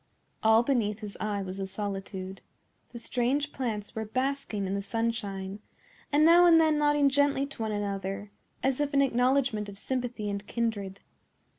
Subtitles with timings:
[0.41, 2.41] All beneath his eye was a solitude.
[2.89, 5.59] The strange plants were basking in the sunshine,
[6.11, 8.31] and now and then nodding gently to one another,
[8.63, 11.01] as if in acknowledgment of sympathy and kindred.